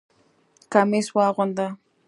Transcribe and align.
کمیس 0.73 1.07
واغونده! 1.15 1.67